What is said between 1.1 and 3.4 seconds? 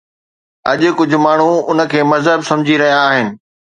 ماڻهو ان کي مذهب سمجهي رهيا آهن